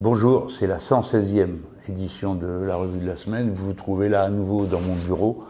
[0.00, 1.56] Bonjour, c'est la 116e
[1.88, 3.50] édition de la revue de la semaine.
[3.50, 5.42] Vous vous trouvez là à nouveau dans mon bureau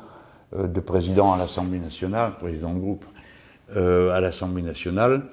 [0.57, 3.05] euh, de président à l'Assemblée nationale, président de groupe
[3.77, 5.25] euh, à l'Assemblée nationale.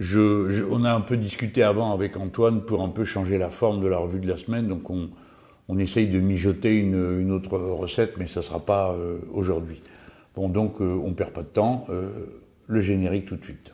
[0.00, 3.88] On a un peu discuté avant avec Antoine pour un peu changer la forme de
[3.88, 8.38] la revue de la semaine, donc on, essaye de mijoter une, autre recette, mais ça
[8.38, 9.82] ne sera pas euh, aujourd'hui.
[10.36, 11.88] Bon, donc on ne perd pas de temps.
[12.68, 13.72] Le générique tout de suite.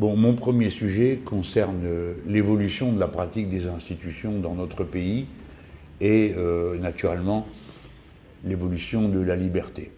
[0.00, 1.82] Bon, mon premier sujet concerne
[2.26, 5.26] l'évolution de la pratique des institutions dans notre pays
[6.00, 7.46] et euh, naturellement
[8.42, 9.92] l'évolution de la liberté.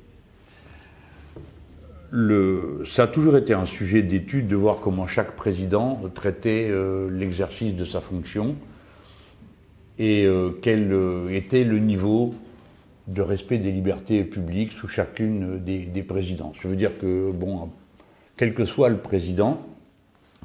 [2.84, 7.76] Ça a toujours été un sujet d'étude de voir comment chaque président traitait euh, l'exercice
[7.76, 8.56] de sa fonction
[10.00, 12.34] et euh, quel euh, était le niveau
[13.06, 16.56] de respect des libertés publiques sous chacune des, des présidences.
[16.60, 17.70] Je veux dire que, bon,
[18.36, 19.64] quel que soit le président,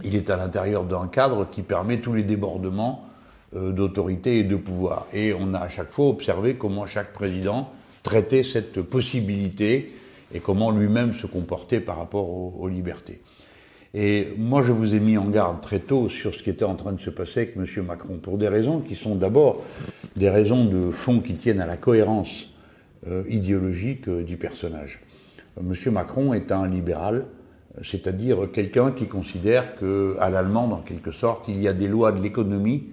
[0.03, 3.07] il est à l'intérieur d'un cadre qui permet tous les débordements
[3.55, 5.07] euh, d'autorité et de pouvoir.
[5.13, 7.71] Et on a à chaque fois observé comment chaque président
[8.03, 9.93] traitait cette possibilité
[10.33, 13.21] et comment lui-même se comportait par rapport aux, libertés.
[13.93, 16.75] Et moi, je vous ai mis en garde très tôt sur ce qui était en
[16.75, 17.85] train de se passer avec M.
[17.85, 19.63] Macron, pour des raisons qui sont d'abord
[20.15, 22.49] des raisons de fond qui tiennent à la cohérence
[23.07, 24.99] euh, idéologique euh, du personnage.
[25.57, 25.73] M.
[25.91, 27.25] Macron est un libéral,
[27.83, 32.21] c'est-à-dire quelqu'un qui considère qu'à l'allemande, en quelque sorte, il y a des lois de
[32.21, 32.85] l'économie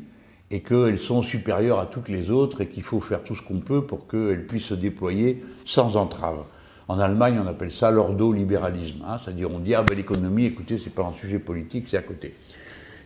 [0.51, 3.61] et qu'elles sont supérieures à toutes les autres et qu'il faut faire tout ce qu'on
[3.61, 6.45] peut pour qu'elles puissent se déployer sans entrave.
[6.87, 10.95] En Allemagne, on appelle ça l'ordolibéralisme, hein, c'est-à-dire on dit ah ben l'économie, écoutez, c'est
[10.95, 12.35] pas un sujet politique, c'est à côté.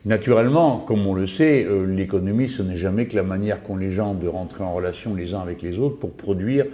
[0.05, 3.91] Naturellement, comme on le sait, euh, l'économie, ce n'est jamais que la manière qu'ont les
[3.91, 6.67] gens de rentrer en relation les uns avec les autres pour produire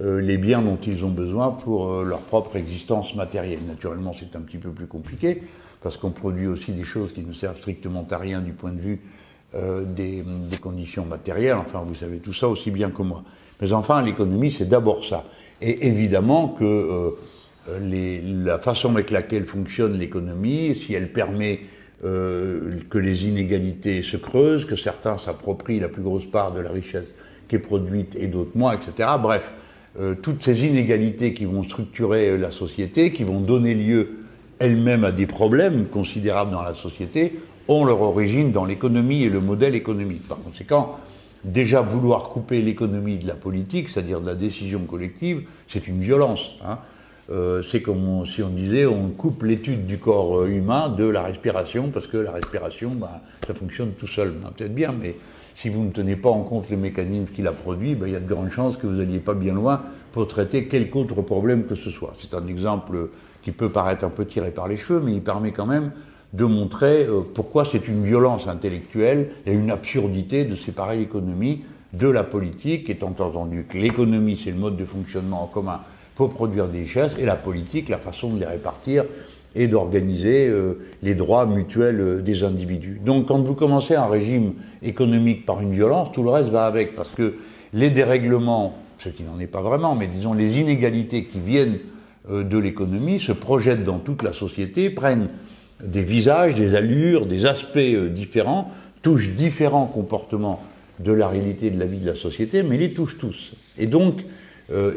[0.00, 3.60] les biens dont ils ont besoin pour euh, leur propre existence matérielle.
[3.66, 5.42] Naturellement, c'est un petit peu plus compliqué,
[5.82, 8.80] parce qu'on produit aussi des choses qui ne servent strictement à rien du point de
[8.80, 9.00] vue
[9.54, 11.56] euh, des, des, conditions matérielles.
[11.56, 13.24] Enfin, vous savez tout ça aussi bien que moi.
[13.60, 15.24] Mais enfin, l'économie, c'est d'abord ça.
[15.60, 17.10] Et évidemment que euh,
[17.80, 21.60] les, la façon avec laquelle fonctionne l'économie, si elle permet
[22.04, 26.70] euh, que les inégalités se creusent, que certains s'approprient la plus grosse part de la
[26.70, 27.08] richesse
[27.48, 29.08] qui est produite et d'autres moins, etc.
[29.20, 29.52] Bref,
[29.98, 34.18] euh, toutes ces inégalités qui vont structurer la société, qui vont donner lieu
[34.60, 39.40] elles-mêmes à des problèmes considérables dans la société, ont leur origine dans l'économie et le
[39.40, 40.28] modèle économique.
[40.28, 40.98] Par conséquent,
[41.44, 46.52] déjà vouloir couper l'économie de la politique, c'est-à-dire de la décision collective, c'est une violence.
[46.64, 46.78] Hein.
[47.30, 51.90] Euh, c'est comme si on disait on coupe l'étude du corps humain de la respiration,
[51.90, 54.34] parce que la respiration, bah, ça fonctionne tout seul.
[54.56, 55.14] Peut-être bien, mais
[55.60, 58.16] si vous ne tenez pas en compte les mécanismes qui la produit, bah, il y
[58.16, 61.64] a de grandes chances que vous n'alliez pas bien loin pour traiter quelque autre problème
[61.64, 62.14] que ce soit.
[62.18, 63.10] C'est un exemple
[63.42, 65.92] qui peut paraître un peu tiré par les cheveux, mais il permet quand même
[66.32, 72.08] de montrer euh, pourquoi c'est une violence intellectuelle et une absurdité de séparer l'économie de
[72.08, 75.80] la politique, étant entendu que l'économie, c'est le mode de fonctionnement en commun
[76.14, 79.04] pour produire des richesses, et la politique, la façon de les répartir
[79.54, 83.00] et d'organiser euh, les droits mutuels euh, des individus.
[83.04, 86.94] Donc quand vous commencez un régime économique par une violence, tout le reste va avec,
[86.94, 87.34] parce que
[87.72, 91.78] les dérèglements, ce qui n'en est pas vraiment, mais disons les inégalités qui viennent
[92.30, 95.28] euh, de l'économie se projettent dans toute la société, prennent
[95.82, 98.70] des visages, des allures, des aspects différents,
[99.02, 100.62] touchent différents comportements
[100.98, 103.52] de la réalité de la vie de la société, mais les touchent tous.
[103.78, 104.22] Et donc,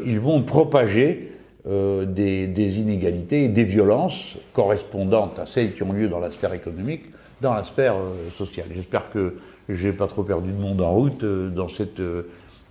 [0.04, 1.33] ils vont propager
[1.66, 6.52] euh, des, inégalités et des violences correspondantes à celles qui ont lieu dans la sphère
[6.52, 7.04] économique,
[7.40, 8.66] dans la sphère euh, sociale.
[8.74, 9.36] J'espère que
[9.70, 12.02] j'ai pas trop perdu de monde en route euh, dans cette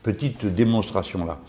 [0.04, 1.40] petite démonstration-là.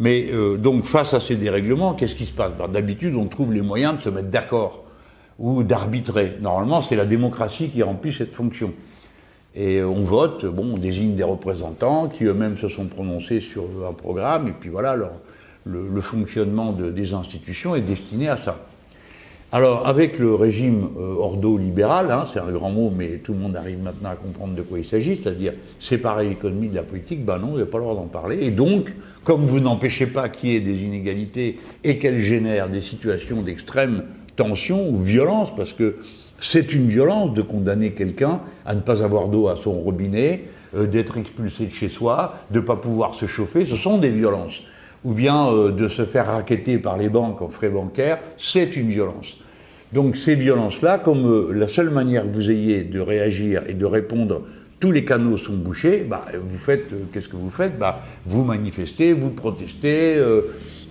[0.00, 2.52] Mais donc, face à ces dérèglements, qu'est-ce qui se passe?
[2.58, 4.84] Ben, D'habitude, on trouve les moyens de se mettre d'accord
[5.38, 6.36] ou d'arbitrer.
[6.40, 8.72] Normalement, c'est la démocratie qui remplit cette fonction.
[9.54, 13.92] Et on vote, bon, on désigne des représentants qui eux-mêmes se sont prononcés sur un
[13.92, 15.12] programme, et puis voilà, leur,
[15.66, 18.66] le, fonctionnement de, des institutions est destiné à ça.
[19.52, 23.56] Alors, avec le régime euh, ordo-libéral, hein, c'est un grand mot, mais tout le monde
[23.56, 27.38] arrive maintenant à comprendre de quoi il s'agit, c'est-à-dire séparer l'économie de la politique, ben
[27.38, 28.38] non, vous n'avez pas le droit d'en parler.
[28.40, 28.92] Et donc,
[29.24, 34.04] comme vous n'empêchez pas qu'il y ait des inégalités et qu'elles génèrent des situations d'extrême
[34.34, 35.96] tension ou violence, parce que
[36.40, 40.44] c'est une violence de condamner quelqu'un à ne pas avoir d'eau à son robinet,
[40.74, 44.10] euh, d'être expulsé de chez soi, de ne pas pouvoir se chauffer, ce sont des
[44.10, 44.60] violences.
[45.06, 48.88] Ou bien euh, de se faire raqueter par les banques en frais bancaires, c'est une
[48.88, 49.36] violence.
[49.92, 53.86] Donc ces violences-là, comme euh, la seule manière que vous ayez de réagir et de
[53.86, 54.42] répondre,
[54.80, 57.78] tous les canaux sont bouchés, bah, vous faites, euh, qu'est-ce que vous faites?
[57.78, 60.20] Bah, Vous manifestez, vous protestez,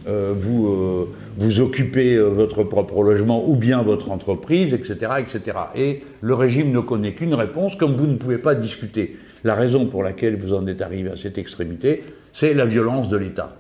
[0.07, 1.07] vous,
[1.37, 5.57] vous occupez votre propre logement ou bien votre entreprise, etc., etc.
[5.75, 9.17] Et le régime ne connaît qu'une réponse, comme vous ne pouvez pas discuter.
[9.43, 12.03] La raison pour laquelle vous en êtes arrivé à cette extrémité,
[12.33, 13.57] c'est la violence de l'État.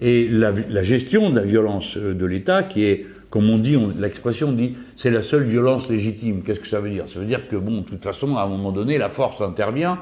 [0.00, 4.74] Et la, gestion de la violence de l'État, qui est comme on dit, l'expression dit,
[4.96, 6.42] c'est la seule violence légitime.
[6.42, 7.04] Qu'est-ce que ça veut dire?
[7.08, 9.98] Ça veut dire que, bon, de toute façon, à un moment donné, la force intervient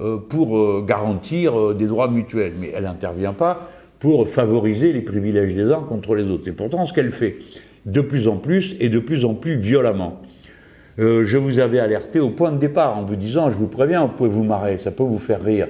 [0.00, 3.68] euh, pour euh, garantir euh, des droits mutuels, mais elle n'intervient pas
[3.98, 6.46] pour favoriser les privilèges des uns contre les autres.
[6.46, 7.38] Et pourtant, ce qu'elle fait,
[7.84, 10.20] de plus en plus et de plus en plus violemment.
[10.98, 14.12] je vous avais alerté au point de départ en vous disant, je vous préviens, vous
[14.12, 15.66] pouvez vous marrer, ça peut vous faire rire,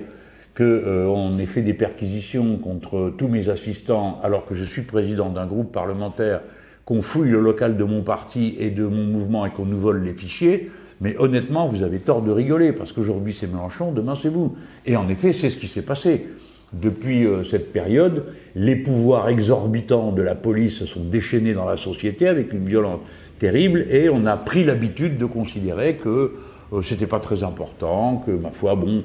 [0.58, 5.46] qu'on ait fait des perquisitions contre tous mes assistants alors que je suis président d'un
[5.46, 6.40] groupe parlementaire
[6.84, 10.02] qu'on fouille le local de mon parti et de mon mouvement et qu'on nous vole
[10.02, 10.70] les fichiers,
[11.00, 14.56] mais honnêtement, vous avez tort de rigoler, parce qu'aujourd'hui c'est Mélenchon, demain c'est vous.
[14.84, 16.26] Et en effet, c'est ce qui s'est passé.
[16.72, 18.24] Depuis euh, cette période,
[18.56, 23.00] les pouvoirs exorbitants de la police sont déchaînés dans la société avec une violence
[23.38, 26.40] terrible, et on a pris l'habitude de considérer que euh,
[26.82, 29.02] c'était pas très important, que ma foi, bon,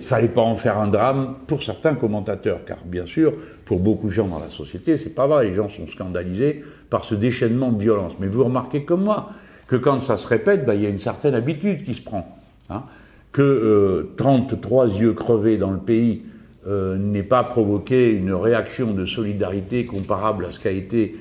[0.00, 3.32] fallait pas en faire un drame pour certains commentateurs, car bien sûr,
[3.64, 7.04] pour beaucoup de gens dans la société, c'est pas vrai, les gens sont scandalisés par
[7.04, 8.14] ce déchaînement de violence.
[8.18, 9.30] Mais vous remarquez comme moi
[9.66, 12.36] que quand ça se répète, bah, il y a une certaine habitude qui se prend.
[12.68, 12.82] Hein.
[13.30, 16.24] que euh, 33 yeux crevés dans le pays
[16.66, 21.14] euh, n'ait pas provoqué une réaction de solidarité comparable à ce qu'a été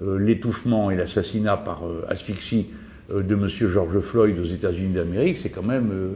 [0.00, 2.68] euh, l'étouffement et l'assassinat par euh, asphyxie
[3.12, 3.48] de M.
[3.48, 6.14] George Floyd aux États-Unis d'Amérique, c'est quand même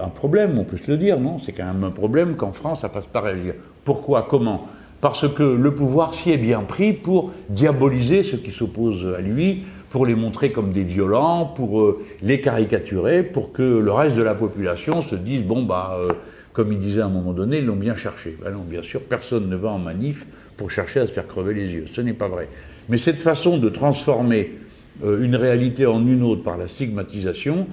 [0.00, 1.38] un problème, on peut se le dire, non?
[1.44, 3.54] C'est quand même un problème qu'en France, ça passe pas réagir.
[3.84, 4.26] Pourquoi?
[4.28, 4.68] Comment?
[5.00, 9.64] Parce que le pouvoir s'y est bien pris pour diaboliser ceux qui s'opposent à lui,
[9.90, 14.22] pour les montrer comme des violents, pour euh, les caricaturer, pour que le reste de
[14.22, 16.12] la population se dise bon bah euh,
[16.52, 18.36] comme il disait à un moment donné, ils l'ont bien cherché.
[18.42, 20.26] Ben non, bien sûr, personne ne va en manif
[20.56, 21.86] pour chercher à se faire crever les yeux.
[21.92, 22.48] Ce n'est pas vrai.
[22.88, 24.67] Mais cette façon de transformer euh,
[25.02, 27.66] une réalité en une autre par la stigmatisation,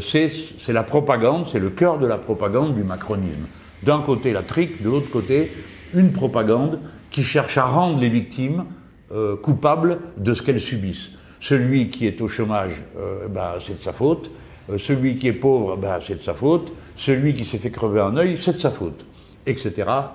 [0.00, 3.46] c'est la propagande, c'est le cœur de la propagande du macronisme.
[3.82, 5.50] D'un côté la trique, de l'autre côté
[5.94, 6.78] une propagande
[7.10, 8.64] qui cherche à rendre les victimes
[9.12, 11.10] euh, coupables de ce qu'elles subissent.
[11.40, 14.30] Celui qui est au chômage, euh, bah, c'est de sa faute.
[14.70, 16.72] Euh, celui qui est pauvre, bah, c'est de sa faute.
[16.96, 19.04] Celui qui s'est fait crever un œil, c'est de sa faute.
[19.46, 19.72] Etc.,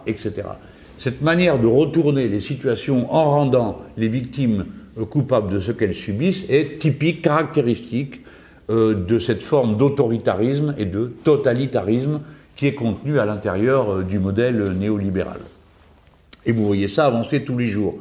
[0.08, 0.32] etc.
[0.98, 4.66] Cette manière de retourner les situations en rendant les victimes
[5.06, 8.22] coupables de ce qu'elles subissent est typique, caractéristique
[8.70, 12.20] de cette forme d'autoritarisme et de totalitarisme
[12.56, 15.40] qui est contenue à l'intérieur du modèle néolibéral.
[16.46, 17.96] Et vous voyez ça avancer tous les jours.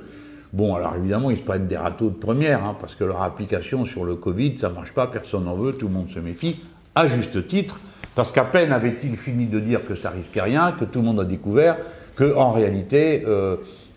[0.52, 3.84] Bon, alors évidemment, ils se prennent des râteaux de première, hein, parce que leur application
[3.84, 6.60] sur le Covid, ça marche pas, personne n'en veut, tout le monde se méfie,
[6.94, 7.78] à juste titre,
[8.14, 11.20] parce qu'à peine avait-il fini de dire que ça risquait rien, que tout le monde
[11.20, 11.76] a découvert
[12.14, 13.56] que, en réalité, euh,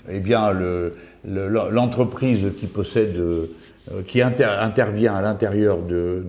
[0.09, 0.51] eh bien,
[1.25, 3.45] l'entreprise qui possède, euh,
[4.07, 6.23] qui intervient à l'intérieur de,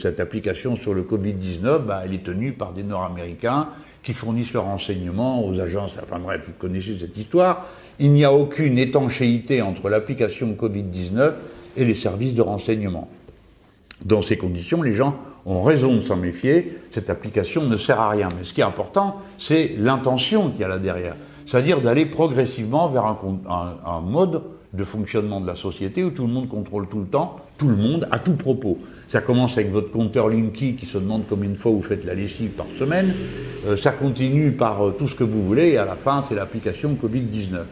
[0.00, 3.68] cette application sur le Covid-19, bah, elle est tenue par des Nord-Américains
[4.02, 5.98] qui fournissent leurs renseignements aux agences.
[6.02, 7.66] Enfin bref, vous connaissez cette histoire.
[7.98, 11.32] Il n'y a aucune étanchéité entre l'application Covid-19
[11.76, 13.08] et les services de renseignement.
[14.04, 16.78] Dans ces conditions, les gens ont raison de s'en méfier.
[16.92, 18.28] Cette application ne sert à rien.
[18.38, 21.14] Mais ce qui est important, c'est l'intention qu'il y a là derrière.
[21.50, 24.42] C'est-à-dire d'aller progressivement vers un, mode
[24.72, 27.74] de fonctionnement de la société où tout le monde contrôle tout le temps, tout le
[27.74, 28.78] monde, à tout propos.
[29.08, 32.14] Ça commence avec votre compteur Linky qui se demande combien de fois vous faites la
[32.14, 33.12] lessive par semaine.
[33.66, 36.36] Euh, ça continue par euh, tout ce que vous voulez et à la fin, c'est
[36.36, 37.62] l'application Covid-19.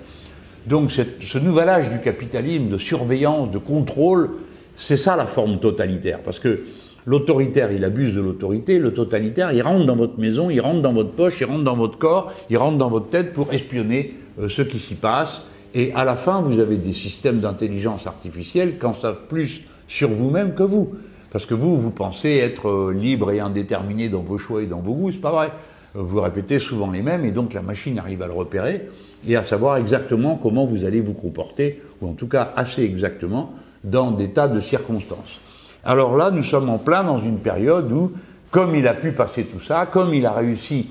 [0.67, 4.31] Donc ce nouvel âge du capitalisme, de surveillance, de contrôle,
[4.77, 6.19] c'est ça la forme totalitaire.
[6.25, 6.65] Parce que
[7.09, 10.93] l'autoritaire, il abuse de l'autorité, le totalitaire, il rentre dans votre maison, il rentre dans
[10.93, 14.51] votre poche, il rentre dans votre corps, il rentre dans votre tête pour espionner euh,
[14.51, 15.43] ce qui s'y passe.
[15.75, 20.11] Et à la fin, vous avez des systèmes d'intelligence artificielle qui en savent plus sur
[20.11, 20.97] vous-même que vous.
[21.33, 24.81] Parce que vous, vous pensez être euh, libre et indéterminé dans vos choix et dans
[24.81, 25.51] vos goûts, c'est pas vrai.
[25.97, 28.83] Euh, vous répétez souvent les mêmes et donc la machine arrive à le repérer
[29.27, 33.55] et à savoir exactement comment vous allez vous comporter, ou en tout cas assez exactement,
[33.83, 35.41] dans des tas de circonstances.
[35.89, 38.13] Alors là, nous sommes en plein dans une période où,
[38.51, 40.87] comme il a pu passer tout ça, comme il a réussi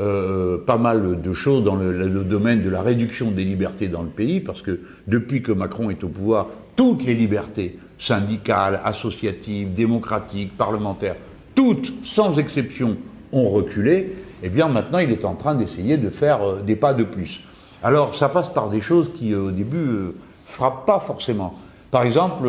[0.00, 4.08] euh, pas mal de choses dans le, domaine de la réduction des libertés dans le
[4.08, 10.58] pays, parce que depuis que Macron est au pouvoir, toutes les libertés syndicales, associatives, démocratiques,
[10.58, 11.14] parlementaires,
[11.54, 12.96] toutes, sans exception,
[13.30, 16.92] ont reculé, eh bien maintenant il est en train d'essayer de faire euh, des pas
[16.92, 17.40] de plus.
[17.84, 20.12] Alors ça passe par des choses qui euh, au début
[20.44, 21.56] frappent pas forcément.
[21.92, 22.48] Par exemple,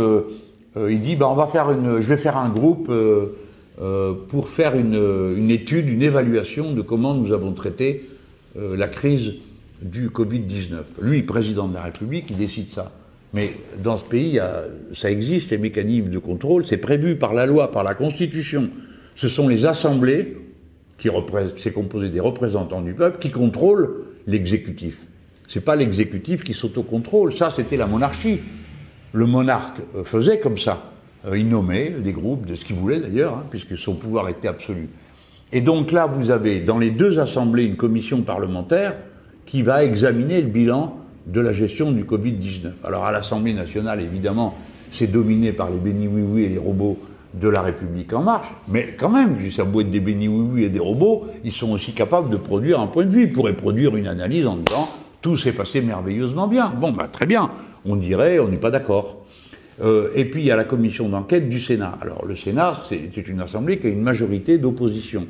[0.78, 2.92] il dit ben, on va faire je vais faire un groupe
[4.30, 8.08] pour faire une, étude, une évaluation de comment nous avons traité
[8.56, 9.34] la crise
[9.82, 10.76] du Covid-19.
[11.02, 12.92] Lui, président de la République, il décide ça.
[13.34, 14.40] Mais dans ce pays,
[14.94, 18.70] ça existe, les mécanismes de contrôle, c'est prévu par la loi, par la Constitution.
[19.16, 20.38] Ce sont les assemblées,
[20.98, 21.10] qui
[21.58, 23.90] c'est composé des représentants du peuple, qui contrôlent
[24.28, 25.00] l'exécutif.
[25.48, 28.40] C'est pas l'exécutif qui s'autocontrôle, ça c'était la monarchie.
[29.14, 30.84] Le monarque euh, faisait comme ça.
[31.28, 34.48] Euh, il nommait des groupes, de ce qu'il voulait d'ailleurs, hein, puisque son pouvoir était
[34.48, 34.90] absolu.
[35.52, 38.96] Et donc là, vous avez dans les deux assemblées une commission parlementaire
[39.46, 42.72] qui va examiner le bilan de la gestion du Covid-19.
[42.84, 44.56] Alors à l'Assemblée nationale, évidemment,
[44.92, 46.98] c'est dominé par les béni oui oui et les robots
[47.34, 50.64] de la République en marche, mais quand même, ça beau être des béni oui oui
[50.66, 53.24] et des robots, ils sont aussi capables de produire un point de vue.
[53.24, 54.90] Ils pourraient produire une analyse en disant
[55.22, 56.70] tout s'est passé merveilleusement bien.
[56.70, 57.50] Bon, bah, très bien.
[57.86, 59.26] On dirait, on n'est pas d'accord.
[59.82, 61.98] Euh, et puis il y a la commission d'enquête du Sénat.
[62.02, 65.28] Alors le Sénat, c'est une assemblée qui a une majorité d'opposition.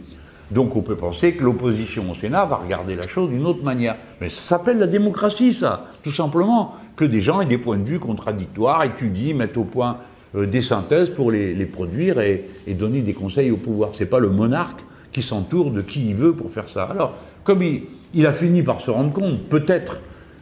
[0.51, 3.95] Donc on peut penser que l'opposition au Sénat va regarder la chose d'une autre manière.
[4.19, 6.75] Mais ça s'appelle la démocratie, ça, tout simplement.
[6.97, 9.97] Que des gens aient des points de vue contradictoires, étudient, mettent au point
[10.35, 12.43] euh, des synthèses pour les, produire et,
[12.73, 13.91] donner des conseils au pouvoir.
[13.97, 14.81] C'est pas le monarque
[15.13, 16.83] qui s'entoure de qui il veut pour faire ça.
[16.83, 17.15] Alors,
[17.45, 20.01] comme il, a fini par se rendre compte, peut-être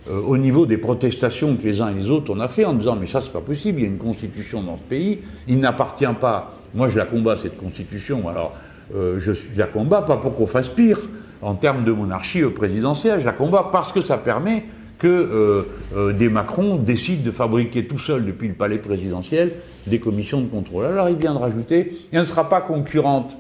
[0.10, 2.74] euh, au niveau des protestations que les uns et les autres on a fait en
[2.74, 5.60] disant mais ça c'est pas possible, il y a une constitution dans ce pays, il
[5.60, 6.52] n'appartient pas.
[6.74, 8.28] Moi je la combats cette constitution.
[8.30, 8.54] Alors
[8.96, 11.00] euh, je, la combats pas pour qu'on fasse pire
[11.42, 14.64] en termes de monarchie présidentielle, je la combats parce que ça permet
[14.98, 15.64] que euh,
[15.96, 19.52] euh, des Macron décident de fabriquer tout seul depuis le palais présidentiel
[19.88, 20.86] des commissions de contrôle.
[20.86, 23.36] Alors il vient de rajouter, elle ne sera pas concurrente.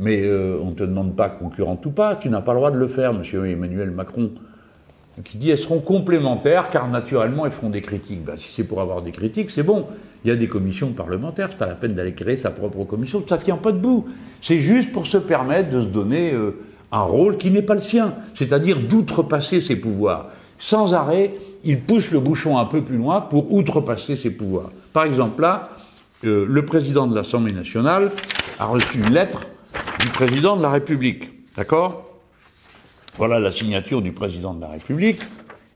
[0.00, 2.78] Mais on ne te demande pas concurrente ou pas, tu n'as pas le droit de
[2.78, 4.30] le faire, monsieur Emmanuel Macron.
[5.24, 8.24] Qui dit elles seront complémentaires car naturellement elles feront des critiques.
[8.24, 9.86] Ben, si c'est pour avoir des critiques, c'est bon.
[10.24, 13.22] Il y a des commissions parlementaires, c'est pas la peine d'aller créer sa propre commission,
[13.28, 14.06] ça tient pas debout.
[14.42, 16.58] C'est juste pour se permettre de se donner euh,
[16.92, 20.30] un rôle qui n'est pas le sien, c'est-à-dire d'outrepasser ses pouvoirs.
[20.58, 21.34] Sans arrêt,
[21.64, 24.70] il pousse le bouchon un peu plus loin pour outrepasser ses pouvoirs.
[24.92, 25.70] Par exemple, là,
[26.24, 28.10] euh, le président de l'Assemblée nationale
[28.58, 29.46] a reçu une lettre
[30.00, 31.30] du président de la République.
[31.56, 32.07] D'accord?
[33.18, 35.18] Voilà la signature du président de la République.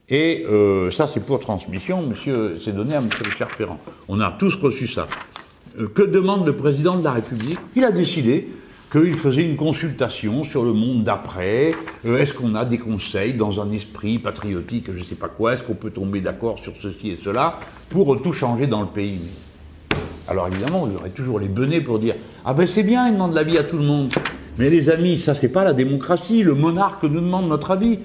[0.08, 3.80] Et euh, ça, c'est pour transmission, monsieur, c'est donné à monsieur Richard Ferrand.
[4.06, 5.08] On a tous reçu ça.
[5.76, 7.58] Euh, que demande le président de la République?
[7.74, 8.48] Il a décidé
[8.92, 11.74] qu'il faisait une consultation sur le monde d'après.
[12.06, 15.54] Euh, est-ce qu'on a des conseils dans un esprit patriotique, je ne sais pas quoi?
[15.54, 17.58] Est-ce qu'on peut tomber d'accord sur ceci et cela
[17.88, 19.18] pour tout changer dans le pays?
[20.28, 23.34] Alors évidemment, vous aurez toujours les benets pour dire Ah ben c'est bien, il demande
[23.34, 24.12] l'avis à tout le monde.
[24.58, 26.42] Mais les amis, ça c'est pas la démocratie.
[26.42, 27.98] Le monarque nous demande notre avis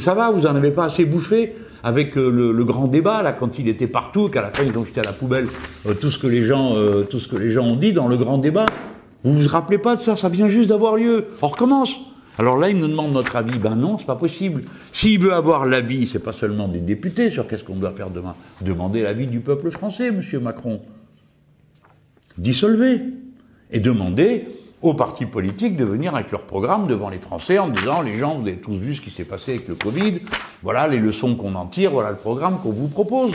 [0.00, 3.58] ça va, vous n'en avez pas assez bouffé avec euh, le, grand débat là quand
[3.58, 5.48] il était partout, qu'à la fin ils ont jeté à la poubelle
[5.86, 8.08] euh, tout ce que les gens, euh, tout ce que les gens ont dit dans
[8.08, 8.66] le grand débat.
[9.24, 10.16] Vous vous rappelez pas de ça?
[10.16, 11.26] Ça vient juste d'avoir lieu.
[11.42, 11.94] On recommence.
[12.38, 13.58] Alors là, il nous demande notre avis.
[13.58, 14.62] Ben non, c'est pas possible.
[14.92, 18.34] S'il veut avoir l'avis, c'est pas seulement des députés sur qu'est-ce qu'on doit faire demain.
[18.60, 20.80] Demandez l'avis du peuple français, Monsieur Macron.
[22.36, 23.00] Dissolvez
[23.70, 24.44] et demandez
[24.84, 28.38] aux partis politiques de venir avec leur programme devant les Français en disant les gens,
[28.38, 30.20] vous avez tous vu ce qui s'est passé avec le Covid,
[30.62, 33.32] voilà les leçons qu'on en tire, voilà le programme qu'on vous propose.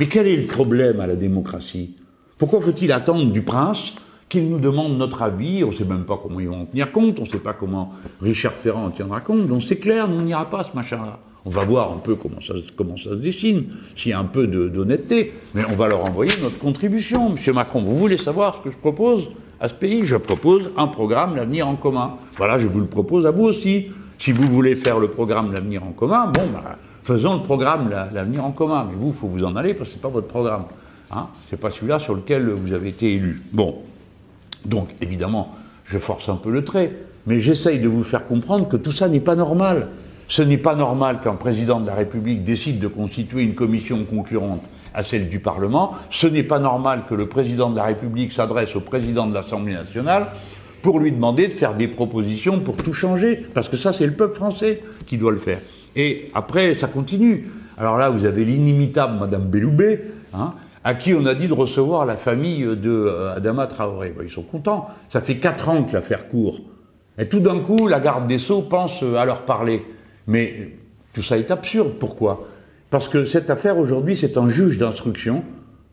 [0.00, 1.94] Mais quel est le problème à la démocratie?
[2.38, 3.92] Pourquoi faut-il attendre du prince
[4.30, 5.64] qu'il nous demande notre avis?
[5.64, 7.52] On ne sait même pas comment ils vont en tenir compte, on ne sait pas
[7.52, 11.18] comment Richard Ferrand en tiendra compte, donc c'est clair, nous n'ira pas ce machin-là.
[11.44, 14.24] On va voir un peu comment ça, comment ça se dessine, s'il y a un
[14.24, 17.28] peu d'honnêteté, mais on va leur envoyer notre contribution.
[17.28, 19.28] Monsieur Macron, vous voulez savoir ce que je propose?
[19.60, 20.04] À ce pays.
[20.04, 22.16] Je propose un programme L'avenir en commun.
[22.36, 23.88] Voilà, je vous le propose à vous aussi.
[24.18, 28.44] Si vous voulez faire le programme L'avenir en commun, bon, bah, faisons le programme L'avenir
[28.44, 28.86] en commun.
[28.88, 30.64] Mais vous, il faut vous en aller parce que ce n'est pas votre programme.
[31.10, 33.42] Hein c'est pas celui-là sur lequel vous avez été élu.
[33.52, 33.76] Bon.
[34.64, 36.92] Donc, évidemment, je force un peu le trait.
[37.26, 39.88] Mais j'essaye de vous faire comprendre que tout ça n'est pas normal.
[40.28, 44.62] Ce n'est pas normal qu'un président de la République décide de constituer une commission concurrente
[44.96, 45.92] à celle du Parlement.
[46.10, 49.74] Ce n'est pas normal que le président de la République s'adresse au président de l'Assemblée
[49.74, 50.28] nationale
[50.82, 54.12] pour lui demander de faire des propositions pour tout changer, parce que ça, c'est le
[54.12, 55.58] peuple français qui doit le faire.
[55.94, 57.48] Et après, ça continue.
[57.76, 62.06] Alors là, vous avez l'inimitable Madame Belloubet, hein, à qui on a dit de recevoir
[62.06, 64.14] la famille de euh, Adama Traoré.
[64.22, 64.88] ils sont contents.
[65.10, 66.60] Ça fait quatre ans que l'affaire court.
[67.18, 69.84] Et tout d'un coup, la garde des Sceaux pense euh, à leur parler.
[70.28, 70.70] Mais
[71.12, 71.94] tout ça est absurde.
[71.98, 72.46] Pourquoi?
[72.96, 75.44] Parce que cette affaire aujourd'hui, c'est un juge d'instruction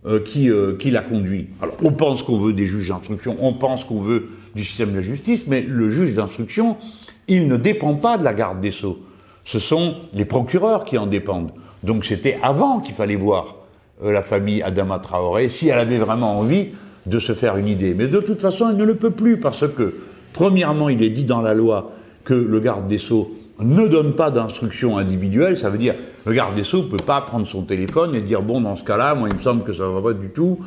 [0.06, 1.50] euh, qui, euh, qui la conduit.
[1.62, 5.02] Alors, on pense qu'on veut des juges d'instruction, on pense qu'on veut du système de
[5.02, 6.78] justice, mais le juge d'instruction,
[7.28, 9.00] il ne dépend pas de la garde des sceaux.
[9.44, 11.52] Ce sont les procureurs qui en dépendent.
[11.84, 13.58] Donc c'était avant qu'il fallait voir
[14.02, 16.70] euh, la famille Adama Traoré si elle avait vraiment envie
[17.06, 17.94] de se faire une idée.
[17.96, 19.96] Mais de toute façon, elle ne le peut plus parce que,
[20.32, 21.92] premièrement, il est dit dans la loi
[22.24, 23.30] que le garde des sceaux
[23.60, 25.96] ne donne pas d'instructions individuelles, ça veut dire
[26.26, 28.84] le garde des Sceaux ne peut pas prendre son téléphone et dire bon dans ce
[28.84, 30.60] cas-là, moi il me semble que ça ne va pas du tout.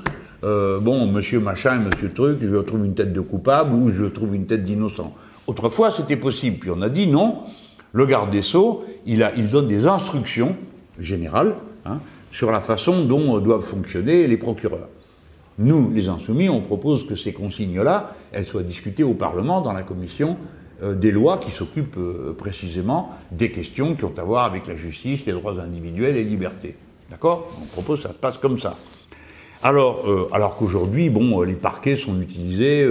[0.44, 4.34] Euh, bon, monsieur machin, monsieur truc, je trouve une tête de coupable ou je trouve
[4.34, 5.14] une tête d'innocent.
[5.46, 6.58] Autrefois, c'était possible.
[6.58, 7.38] Puis on a dit non,
[7.92, 10.54] le garde des Sceaux, il, a, il donne des instructions
[11.00, 11.98] générales hein,
[12.32, 14.88] sur la façon dont doivent fonctionner les procureurs.
[15.58, 19.82] Nous, les insoumis, on propose que ces consignes-là, elles soient discutées au Parlement dans la
[19.82, 20.36] commission
[20.82, 24.76] euh, des lois qui s'occupent euh, précisément des questions qui ont à voir avec la
[24.76, 26.76] justice, les droits individuels et libertés.
[27.10, 27.48] D'accord?
[27.62, 28.76] On propose ça se passe comme ça.
[29.62, 32.86] Alors, euh, alors qu'aujourd'hui, bon, les parquets sont utilisés.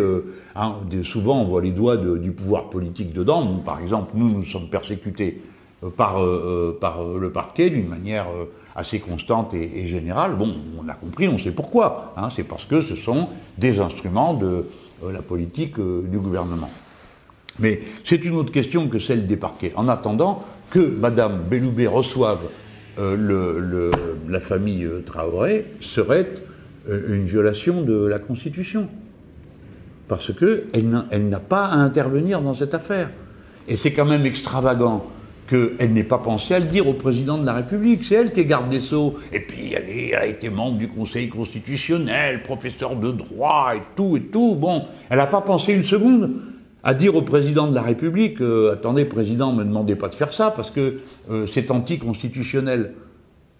[0.56, 3.46] Hein, souvent, on voit les doigts du pouvoir politique dedans.
[3.64, 5.44] par exemple, nous, nous sommes persécutés
[5.96, 6.20] par,
[6.82, 8.26] par le parquet d'une manière
[8.76, 10.36] assez constante et, générale.
[10.36, 12.14] Bon, on a compris, on sait pourquoi.
[12.18, 13.28] Hein, c'est parce que ce sont
[13.60, 14.66] des instruments de
[15.08, 16.70] la politique du gouvernement.
[17.60, 19.72] Mais c'est une autre question que celle des parquets.
[19.76, 22.40] En attendant que Mme Belloubet reçoive
[23.00, 23.92] euh,
[24.28, 26.28] la famille euh, Traoré serait
[26.88, 28.88] euh, une violation de la Constitution.
[30.08, 30.90] Parce qu'elle
[31.30, 33.10] n'a pas à intervenir dans cette affaire.
[33.68, 35.08] Et c'est quand même extravagant
[35.48, 38.04] qu'elle n'ait pas pensé à le dire au président de la République.
[38.04, 39.16] C'est elle qui est garde des Sceaux.
[39.34, 44.18] Et puis elle, elle, a été membre du Conseil constitutionnel, professeur de droit et tout
[44.18, 44.56] et tout.
[44.56, 46.32] Bon, elle n'a pas pensé une seconde
[46.86, 50.16] à dire au président de la République euh, Attendez, président, ne me demandez pas de
[50.16, 51.00] faire ça parce que
[51.32, 52.94] euh, c'est anticonstitutionnel.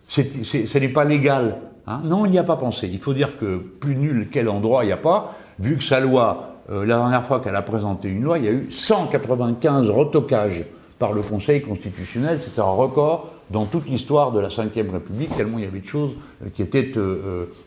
[0.08, 1.58] Ce n'est pas légal.
[1.88, 2.02] Hein.
[2.04, 2.88] non, il n'y a pas pensé.
[2.92, 6.00] Il faut dire que plus nul quel endroit il n'y a pas, vu que sa
[6.00, 9.90] loi, euh, la dernière fois qu'elle a présenté une loi, il y a eu 195
[9.90, 10.64] retocages
[11.00, 12.40] par le Conseil constitutionnel.
[12.44, 15.88] C'était un record dans toute l'histoire de la Ve République, tellement il y avait de
[15.88, 16.14] choses
[16.54, 16.92] qui étaient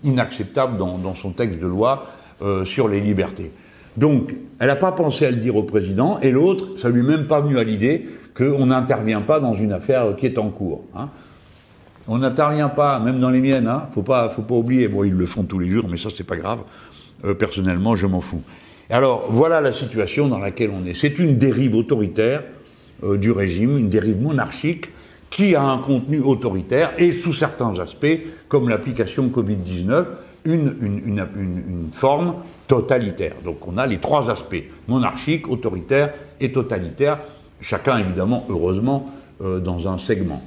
[0.03, 2.07] inacceptables dans, son texte de loi
[2.65, 3.53] sur les libertés.
[3.99, 7.05] Donc, elle n'a pas pensé à le dire au président, et l'autre, ça lui est
[7.05, 10.85] même pas venu à l'idée qu'on n'intervient pas dans une affaire qui est en cours.
[10.95, 11.09] Hein.
[12.07, 14.87] On n'intervient pas, même dans les miennes, hein, faut pas, faut pas oublier.
[14.87, 16.61] Bon, ils le font tous les jours, mais ça c'est pas grave.
[17.25, 18.43] Euh, personnellement, je m'en fous.
[18.89, 20.95] Alors, voilà la situation dans laquelle on est.
[20.95, 22.45] C'est une dérive autoritaire
[23.03, 24.91] euh, du régime, une dérive monarchique
[25.29, 30.05] qui a un contenu autoritaire et sous certains aspects, comme l'application Covid-19,
[30.45, 32.35] une, une, une, forme
[32.67, 33.35] totalitaire.
[33.45, 37.19] Donc on a les trois aspects, monarchique, autoritaire et totalitaire,
[37.61, 39.07] chacun évidemment, heureusement,
[39.43, 40.43] euh, dans un segment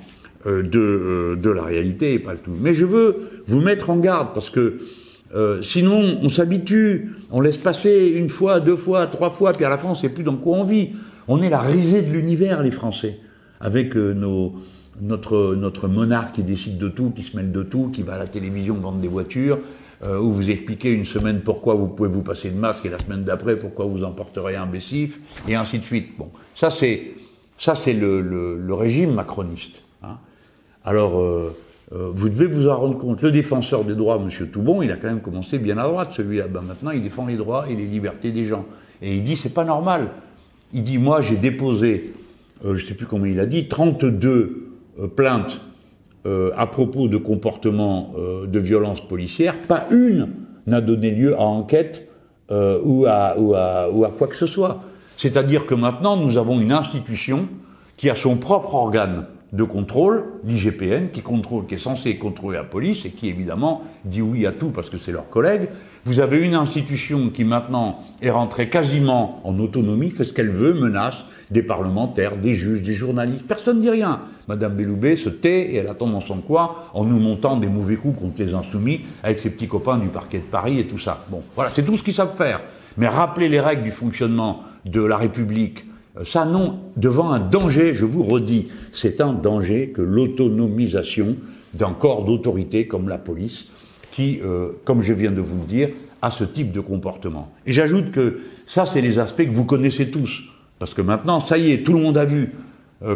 [0.46, 2.56] euh, de, euh, de, la réalité et pas le tout.
[2.60, 4.80] Mais je veux vous mettre en garde parce que
[5.62, 9.78] sinon on s'habitue, on laisse passer une fois, deux fois, trois fois, puis à la
[9.78, 10.90] fin on ne sait plus dans quoi on vit.
[11.30, 13.18] On est la risée de l'univers, les Français,
[13.62, 14.56] avec nos,
[15.00, 18.18] notre, notre monarque qui décide de tout, qui se mêle de tout, qui va à
[18.18, 19.60] la télévision vendre des voitures,
[20.04, 22.98] euh, où vous expliquez une semaine pourquoi vous pouvez vous passer de masque et la
[22.98, 26.18] semaine d'après pourquoi vous emporterez un bessif, et ainsi de suite.
[26.18, 27.14] Bon, ça c'est
[27.60, 29.84] ça c'est le, le, régime macroniste.
[30.02, 30.18] Hein.
[30.84, 31.56] Alors euh,
[31.94, 33.22] euh, vous devez vous en rendre compte.
[33.22, 34.48] Le défenseur des droits, M.
[34.48, 36.48] Toubon, il a quand même commencé bien à droite, celui-là.
[36.48, 38.66] Ben, maintenant, il défend les droits et les libertés des gens.
[39.04, 40.08] Et il dit c'est pas normal.
[40.74, 42.14] Il dit moi j'ai déposé,
[42.64, 44.68] je ne sais plus comment il a dit, 32
[45.16, 45.62] plaintes
[46.26, 50.30] euh, à propos de comportements euh, de violence policière, pas une
[50.68, 52.08] n'a donné lieu à enquête
[52.52, 54.82] euh, ou, à, ou, à, ou, à, quoi que ce soit.
[55.18, 57.48] C'est-à-dire que maintenant, nous avons une institution
[57.98, 62.64] qui a son propre organe de contrôle, l'IGPN, qui contrôle, qui est censé contrôler la
[62.64, 65.70] police et qui évidemment dit oui à tout parce que c'est leur collègue.
[66.06, 70.74] Vous avez une institution qui maintenant est rentrée quasiment en autonomie, fait ce qu'elle veut,
[70.74, 73.46] menace des parlementaires, des juges, des journalistes.
[73.46, 74.22] Personne ne dit rien.
[74.48, 77.96] Madame Belloubet se tait et elle attend dans son coin en nous montant des mauvais
[77.96, 81.26] coups contre les insoumis avec ses petits copains du parquet de Paris et tout ça.
[81.30, 82.62] Bon, voilà, c'est tout ce qu'ils savent faire.
[82.98, 85.86] Mais rappeler les règles du fonctionnement de la République,
[86.18, 91.38] euh, ça non, devant un danger, je vous redis, c'est un danger que l'autonomisation
[91.74, 93.68] d'un corps d'autorité comme la police,
[94.12, 95.90] qui, euh, comme je viens de vous le dire,
[96.22, 97.52] a ce type de comportement.
[97.66, 100.44] Et j'ajoute que ça, c'est les aspects que vous connaissez tous.
[100.80, 102.52] Parce que maintenant, ça y est, tout le monde a vu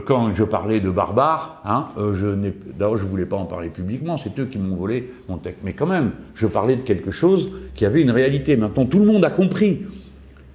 [0.05, 2.27] quand je parlais de barbares, hein, euh, je
[2.77, 5.59] d'abord je voulais pas en parler publiquement, c'est eux qui m'ont volé mon texte.
[5.63, 8.57] Mais quand même, je parlais de quelque chose qui avait une réalité.
[8.57, 9.83] Maintenant, tout le monde a compris.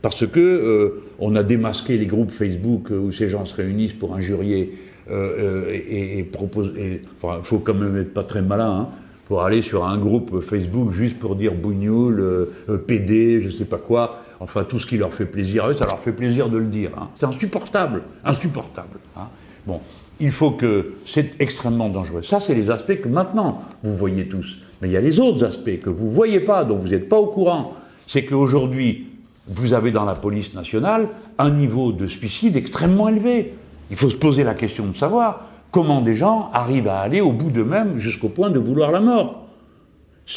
[0.03, 4.15] Parce que euh, on a démasqué les groupes Facebook où ces gens se réunissent pour
[4.15, 4.79] injurier
[5.11, 7.03] et, et, proposer.
[7.21, 8.89] Enfin, faut quand même être pas très malin hein,
[9.31, 12.49] pour aller sur un groupe Facebook juste pour dire bougnoul,
[12.87, 15.85] PD, je sais pas quoi enfin tout ce qui leur fait plaisir à eux, ça
[15.85, 16.91] leur fait plaisir de le dire.
[16.99, 17.09] Hein.
[17.15, 18.99] C'est insupportable, insupportable.
[19.17, 19.29] Hein.
[19.67, 19.81] Bon,
[20.19, 22.23] il faut que c'est extrêmement dangereux.
[22.23, 24.59] Ça, c'est les aspects que maintenant vous voyez tous.
[24.81, 27.09] Mais il y a les autres aspects que vous ne voyez pas, dont vous n'êtes
[27.09, 27.75] pas au courant.
[28.07, 29.09] C'est qu'aujourd'hui,
[29.47, 33.55] vous avez dans la police nationale un niveau de suicide extrêmement élevé.
[33.91, 37.33] il faut se poser la question de savoir comment des gens arrivent à aller au
[37.33, 39.47] bout d'eux-mêmes jusqu'au point de vouloir la mort.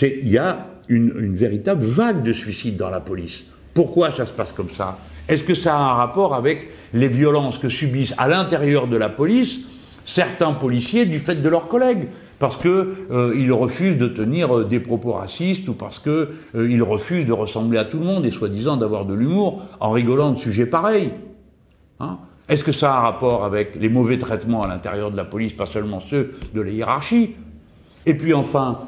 [0.02, 3.46] Il y a une, véritable vague de suicides dans la police.
[3.74, 4.98] Pourquoi ça se passe comme ça?
[5.28, 9.10] Est-ce que ça a un rapport avec les violences que subissent à l'intérieur de la
[9.10, 9.60] police
[10.06, 12.08] certains policiers du fait de leurs collègues?
[12.40, 17.26] Parce qu'ils euh, refusent de tenir euh, des propos racistes ou parce qu'ils euh, refusent
[17.26, 20.66] de ressembler à tout le monde et soi-disant d'avoir de l'humour en rigolant de sujets
[20.66, 21.12] pareils.
[22.02, 22.18] Hein?
[22.50, 25.54] Est-ce que ça a un rapport avec les mauvais traitements à l'intérieur de la police,
[25.54, 27.36] pas seulement ceux de la hiérarchie?
[28.06, 28.82] Et puis enfin,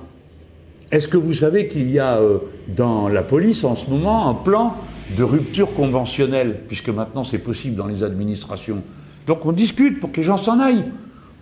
[0.92, 2.20] est-ce que vous savez qu'il y a
[2.68, 4.76] dans la police en ce moment un plan
[5.16, 8.84] de rupture conventionnelle, puisque maintenant c'est possible dans les administrations.
[9.28, 10.86] Donc on discute pour que les gens s'en aillent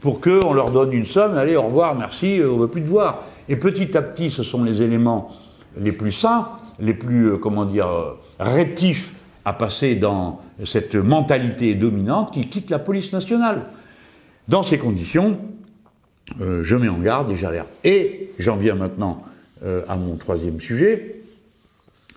[0.04, 2.82] pour qu'on leur donne une somme, allez, au revoir, merci, euh, on ne veut plus
[2.82, 3.23] te voir.
[3.47, 5.30] Et petit à petit, ce sont les éléments
[5.78, 9.13] les plus sains, les plus, euh, comment dire, euh, rétifs
[9.45, 13.63] à passer dans cette mentalité dominante qui quitte la police nationale.
[14.47, 15.39] Dans ces conditions,
[16.39, 17.69] je mets en garde et j'alerte.
[17.84, 19.23] Et j'en viens maintenant
[19.65, 21.15] à mon troisième sujet,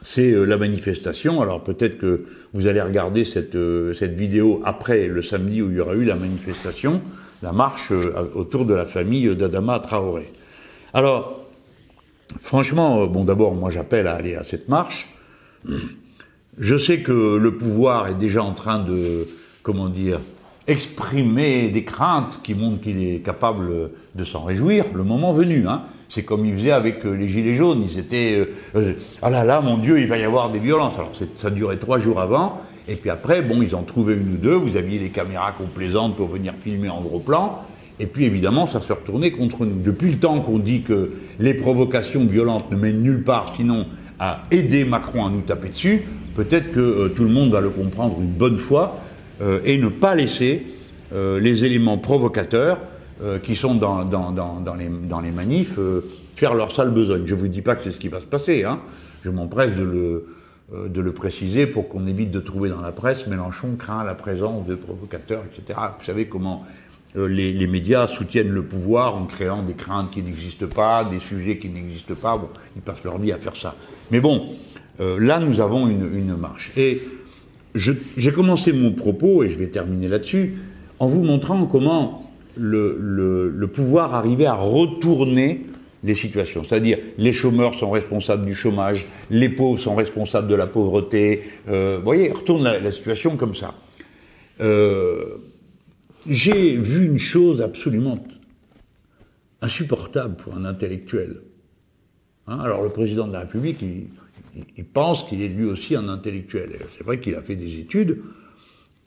[0.02, 1.40] c'est la manifestation.
[1.40, 3.56] Alors peut-être que vous allez regarder cette,
[3.96, 7.00] cette vidéo après le samedi où il y aura eu la manifestation
[7.42, 10.30] la marche euh, autour de la famille d'Adama Traoré.
[10.94, 11.40] Alors,
[12.40, 15.08] franchement, euh, bon, d'abord, moi j'appelle à aller à cette marche.
[16.59, 19.29] Je sais que le pouvoir est déjà en train de,
[19.62, 20.21] comment dire,
[20.66, 25.69] exprimer des craintes qui montrent qu'il est capable de s'en réjouir, le moment venu.
[25.69, 25.83] Hein.
[26.09, 27.85] C'est comme il faisait avec euh, les Gilets jaunes.
[27.88, 28.49] Ils étaient,
[29.21, 30.95] ah là là, mon Dieu, il va y avoir des violences.
[30.99, 34.37] Alors ça durait trois jours avant, et puis après, bon, ils en trouvaient une ou
[34.37, 37.62] deux, vous aviez les caméras complaisantes pour venir filmer en gros plan,
[38.01, 39.83] et puis évidemment, ça se retournait contre nous.
[39.83, 43.87] Depuis le temps qu'on dit que les provocations violentes ne mènent nulle part, sinon
[44.19, 46.03] à aider Macron à nous taper dessus,
[46.37, 49.01] peut-être que euh, tout le monde va le comprendre une bonne fois,
[49.40, 50.66] euh, et ne pas laisser
[51.12, 52.79] euh, les éléments provocateurs
[53.42, 54.05] qui sont dans,
[54.77, 55.79] les, manifs
[56.35, 57.22] faire leur sale besogne.
[57.25, 58.81] Je ne vous dis pas que c'est ce qui va se passer, hein.
[59.25, 59.83] je m'empresse de
[61.01, 64.75] le, préciser pour qu'on évite de trouver dans la presse Mélenchon craint la présence de
[64.75, 65.81] provocateurs, etc.
[65.99, 66.66] Vous savez comment
[67.14, 71.70] les, médias soutiennent le pouvoir en créant des craintes qui n'existent pas, des sujets qui
[71.70, 72.38] n'existent pas.
[72.77, 73.77] Ils passent leur vie à faire ça.
[74.11, 74.51] Mais bon,
[75.00, 76.72] euh, là, nous avons une, marche.
[76.76, 77.00] Et
[77.74, 80.54] j'ai commencé mon propos, et je vais terminer là-dessus,
[80.98, 85.66] en vous montrant comment le, le pouvoir arrivait à retourner
[86.06, 86.62] les situations.
[86.64, 91.42] C'est-à-dire, les chômeurs sont responsables du chômage, les pauvres sont responsables de la pauvreté.
[91.68, 93.74] Euh, vous voyez, retourne la, situation comme ça.
[94.61, 95.37] Euh,
[96.28, 98.24] j'ai vu une chose absolument
[99.61, 101.40] insupportable pour un intellectuel.
[102.46, 104.06] Hein, alors, le président de la République, il,
[104.92, 106.79] pense qu'il est lui aussi un intellectuel.
[106.97, 108.23] C'est vrai qu'il a fait des études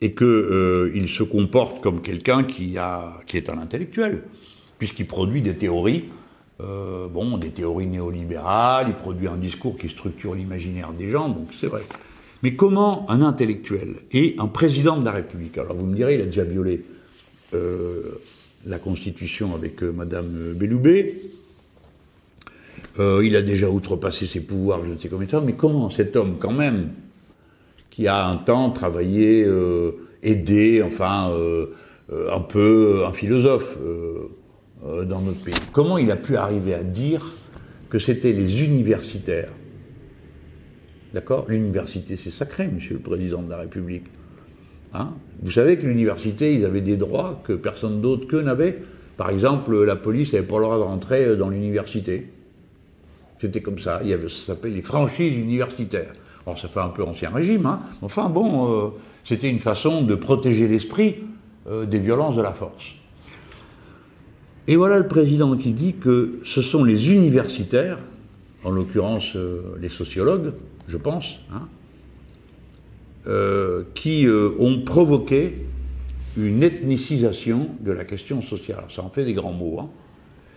[0.00, 4.22] et qu'il euh, se comporte comme quelqu'un qui, est un intellectuel,
[4.78, 6.04] puisqu'il produit des théories
[6.60, 11.48] euh, bon, des théories néolibérales, il produit un discours qui structure l'imaginaire des gens, donc
[11.58, 11.82] c'est vrai.
[12.42, 16.20] Mais comment un intellectuel et un président de la République, alors vous me direz, il
[16.20, 16.84] a déjà violé
[17.54, 18.20] euh,
[18.66, 21.14] la Constitution avec Madame Belloubet,
[22.98, 26.36] il a déjà outrepassé ses pouvoirs, je ne sais combien de mais comment cet homme,
[26.38, 26.90] quand même,
[27.88, 29.46] qui a un temps travaillé,
[30.22, 31.32] aidé, enfin,
[32.10, 33.78] un peu un philosophe,
[34.86, 35.52] euh, dans notre pays.
[35.72, 37.34] Comment il a pu arriver à dire
[37.90, 39.52] que c'était les universitaires?
[41.12, 41.44] D'accord?
[41.48, 44.06] L'université, c'est sacré, monsieur le président de la République.
[44.94, 45.10] Hein?
[45.42, 48.78] Vous savez que l'université, ils avaient des droits que personne d'autre qu'eux n'avait.
[49.18, 52.28] Par exemple, la police n'avait pas le droit de rentrer dans l'université.
[53.40, 54.00] C'était comme ça.
[54.02, 56.12] Il y avait, ça s'appelait les franchises universitaires.
[56.46, 58.88] Alors ça fait un peu ancien régime, hein enfin bon, euh,
[59.24, 61.16] c'était une façon de protéger l'esprit
[61.68, 62.86] euh, des violences de la force.
[64.66, 67.98] Et voilà le président qui dit que ce sont les universitaires,
[68.64, 70.52] en l'occurrence euh, les sociologues,
[70.88, 71.68] je pense, hein,
[73.94, 74.26] qui
[74.58, 75.66] ont provoqué
[76.38, 78.84] une ethnicisation de la question sociale.
[78.88, 79.78] Ça en fait des grands mots.
[79.78, 79.88] Hein.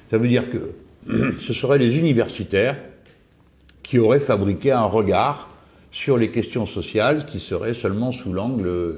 [0.10, 0.72] Ça veut dire que
[1.40, 2.78] ce seraient les universitaires
[3.82, 5.50] qui auraient fabriqué un regard
[5.92, 8.98] sur les questions sociales qui serait seulement sous l'angle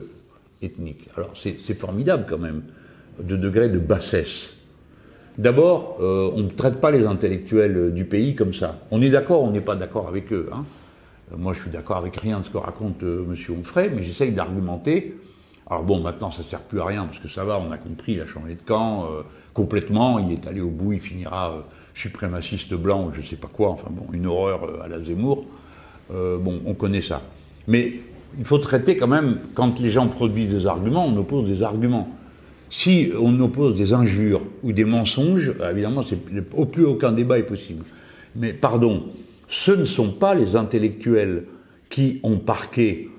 [0.62, 1.08] ethnique.
[1.18, 2.64] Alors c'est formidable quand même,
[3.22, 4.56] de degré de bassesse.
[5.38, 8.80] D'abord, euh, on ne traite pas les intellectuels du pays comme ça.
[8.92, 10.50] On est d'accord, on n'est pas d'accord avec eux.
[10.54, 10.64] Hein.
[11.34, 13.58] Euh, moi, je suis d'accord avec rien de ce que raconte euh, M.
[13.60, 15.18] Onfray, mais j'essaye d'argumenter.
[15.70, 17.78] Alors bon, maintenant, ça ne sert plus à rien, parce que ça va, on a
[17.78, 19.10] compris, il a changé de camp
[19.56, 21.66] complètement, il est allé au bout, il finira
[21.96, 25.46] suprémaciste blanc, je ne sais pas quoi, enfin bon, une horreur à la Zemmour.
[26.12, 27.24] bon, on connaît ça.
[27.68, 27.96] Mais
[28.38, 32.10] il faut traiter quand même, quand les gens produisent des arguments, on oppose des arguments.
[32.70, 36.04] Si on oppose des injures ou des mensonges, évidemment,
[36.56, 37.86] au plus aucun débat est possible.
[38.36, 39.06] Mais pardon,
[39.48, 41.46] ce ne sont pas les intellectuels
[41.90, 43.10] qui ont parqué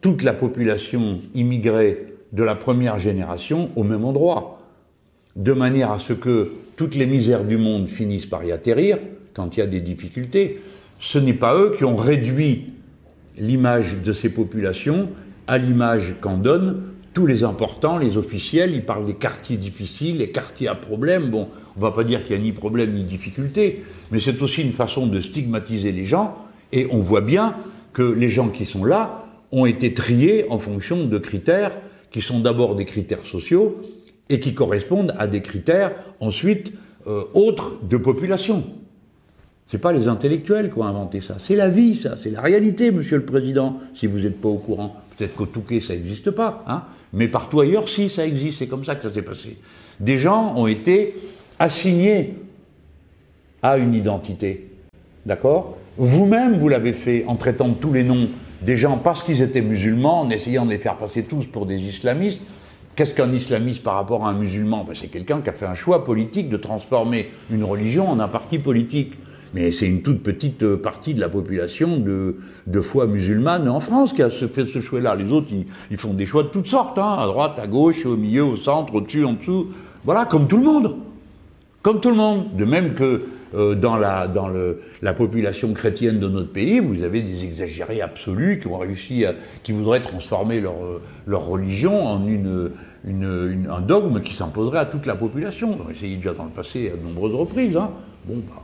[0.00, 4.60] toute la population immigrée de la première génération au même endroit,
[5.36, 8.98] de manière à ce que toutes les misères du monde finissent par y atterrir
[9.34, 10.60] quand il y a des difficultés.
[10.98, 12.72] Ce n'est pas eux qui ont réduit
[13.38, 15.08] l'image de ces populations
[15.46, 16.82] à l'image qu'en donnent
[17.14, 21.30] tous les importants, les officiels, ils parlent des quartiers difficiles, les quartiers à problème.
[21.30, 24.42] Bon, on ne va pas dire qu'il n'y a ni problème ni difficulté, mais c'est
[24.42, 26.34] aussi une façon de stigmatiser les gens,
[26.72, 27.54] et on voit bien
[27.92, 31.76] que les gens qui sont là ont été triés en fonction de critères
[32.10, 33.78] qui sont d'abord des critères sociaux
[34.28, 36.72] et qui correspondent à des critères ensuite
[37.06, 38.64] euh, autres de population.
[39.66, 42.90] C'est pas les intellectuels qui ont inventé ça, c'est la vie, ça, c'est la réalité,
[42.90, 44.96] Monsieur le Président, si vous n'êtes pas au courant.
[45.16, 46.82] Peut-être qu'au Touquet, ça n'existe pas, hein,
[47.12, 49.58] mais partout ailleurs, si, ça existe, c'est comme ça que ça s'est passé.
[50.00, 51.14] Des gens ont été
[51.58, 52.34] assignés
[53.62, 54.70] à une identité,
[55.26, 55.78] d'accord?
[55.96, 58.28] Vous-même, vous l'avez fait en traitant tous les noms
[58.62, 61.80] des gens parce qu'ils étaient musulmans, en essayant de les faire passer tous pour des
[61.80, 62.40] islamistes.
[62.94, 65.74] Qu'est-ce qu'un islamiste par rapport à un musulman ben, C'est quelqu'un qui a fait un
[65.74, 69.14] choix politique de transformer une religion en un parti politique.
[69.54, 73.80] Mais c'est une toute petite euh, partie de la population de, de foi musulmane en
[73.80, 75.14] France qui a fait ce choix-là.
[75.14, 75.48] Les autres,
[75.90, 78.56] ils, font des choix de toutes sortes, hein, à droite, à gauche, au milieu, au
[78.56, 79.68] centre, au-dessus, en dessous.
[80.04, 80.96] Voilà, comme tout le monde.
[81.82, 82.56] Comme tout le monde.
[82.56, 83.22] De même que
[83.54, 88.78] euh, dans, la, population chrétienne de notre pays, vous avez des exagérés absolus qui ont
[88.78, 95.06] réussi à, qui voudraient transformer leur, euh, religion en un dogme qui s'imposerait à toute
[95.06, 95.76] la population.
[95.84, 97.76] On a essayé déjà dans le passé à de nombreuses reprises.
[97.76, 97.90] Hein.
[98.24, 98.62] Bon, bah,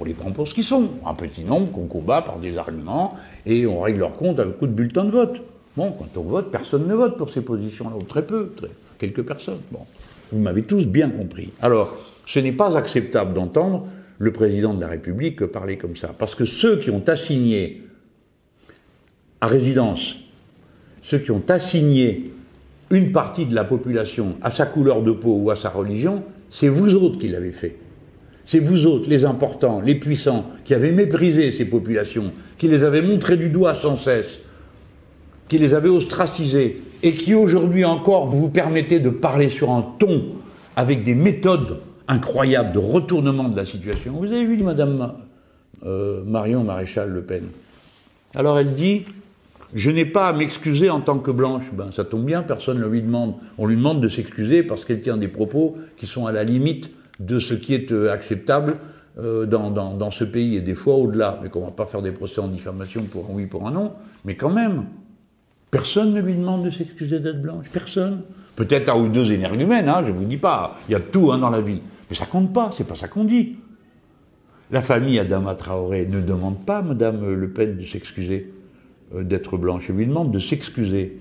[0.00, 0.90] on les prend pour ce qu'ils sont.
[1.04, 3.14] Un petit nombre qu'on combat par des arguments
[3.46, 5.42] et on règle leur compte avec coup de bulletin de vote.
[5.76, 8.52] Bon, quand on vote, personne ne vote pour ces positions-là, ou très peu,
[8.98, 9.58] quelques personnes.
[9.72, 9.80] Bon,
[10.30, 11.50] vous m'avez tous bien compris.
[11.60, 13.86] Alors, ce n'est pas acceptable d'entendre
[14.18, 17.82] le président de la République parler comme ça, parce que ceux qui ont assigné
[19.40, 20.16] à résidence,
[21.02, 22.30] ceux qui ont assigné
[22.90, 26.68] une partie de la population à sa couleur de peau ou à sa religion, c'est
[26.68, 27.76] vous autres qui l'avez fait.
[28.46, 33.02] C'est vous autres, les importants, les puissants, qui avez méprisé ces populations, qui les avez
[33.02, 34.40] montrées du doigt sans cesse,
[35.48, 40.24] qui les avez ostracisées, et qui aujourd'hui encore vous permettez de parler sur un ton
[40.76, 44.12] avec des méthodes incroyables de retournement de la situation.
[44.12, 45.14] Vous avez vu Madame
[45.84, 47.44] euh, Marion Maréchal Le Pen
[48.34, 49.04] Alors elle dit
[49.74, 51.64] je n'ai pas à m'excuser en tant que blanche.
[51.72, 53.34] Ben, ça tombe bien, personne ne lui demande.
[53.58, 56.90] On lui demande de s'excuser parce qu'elle tient des propos qui sont à la limite
[57.18, 58.76] de ce qui est euh, acceptable
[59.18, 61.40] euh, dans, dans, ce pays et des fois au-delà.
[61.42, 63.72] Mais qu'on ne va pas faire des procès en diffamation pour un oui, pour un
[63.72, 63.92] non.
[64.24, 64.84] Mais quand même,
[65.72, 67.66] personne ne lui demande de s'excuser d'être blanche.
[67.72, 68.20] Personne.
[68.54, 70.78] Peut-être un ou deux énergumènes, hein, je ne vous dis pas.
[70.88, 71.80] Il y a tout hein, dans la vie.
[72.10, 73.56] Mais ça compte pas, c'est pas ça qu'on dit.
[74.70, 78.52] La famille Adama Traoré ne demande pas Madame Le Pen de s'excuser
[79.14, 79.86] euh, d'être blanche.
[79.88, 81.18] Elle lui demande de s'excuser